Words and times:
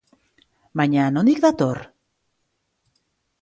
Baina 0.81 1.03
nondik 1.17 1.41
dator? 1.43 1.83